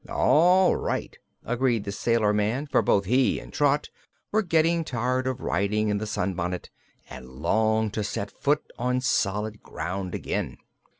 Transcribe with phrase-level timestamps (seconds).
[0.09, 1.15] "All right,"
[1.45, 3.91] agreed the sailor man, for both he and Trot
[4.31, 6.71] were getting tired of riding in the sunbonnet
[7.07, 10.57] and longed to set foot on solid ground again.